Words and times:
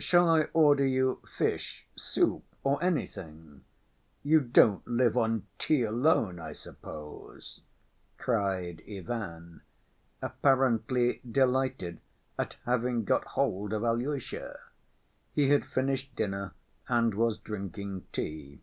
"Shall 0.00 0.28
I 0.28 0.42
order 0.52 0.84
you 0.84 1.22
fish, 1.38 1.86
soup 1.94 2.42
or 2.64 2.82
anything. 2.82 3.62
You 4.24 4.40
don't 4.40 4.84
live 4.84 5.16
on 5.16 5.46
tea 5.60 5.84
alone, 5.84 6.40
I 6.40 6.54
suppose," 6.54 7.60
cried 8.18 8.82
Ivan, 8.90 9.60
apparently 10.20 11.20
delighted 11.30 12.00
at 12.36 12.56
having 12.64 13.04
got 13.04 13.22
hold 13.38 13.72
of 13.72 13.84
Alyosha. 13.84 14.58
He 15.32 15.50
had 15.50 15.64
finished 15.64 16.16
dinner 16.16 16.52
and 16.88 17.14
was 17.14 17.38
drinking 17.38 18.08
tea. 18.10 18.62